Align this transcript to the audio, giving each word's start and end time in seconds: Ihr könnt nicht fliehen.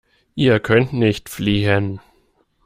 Ihr 0.33 0.59
könnt 0.59 0.93
nicht 0.93 1.29
fliehen. 1.29 2.01